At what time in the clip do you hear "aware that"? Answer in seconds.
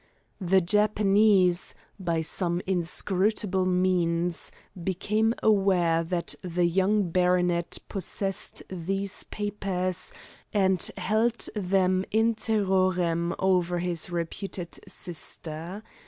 5.43-6.33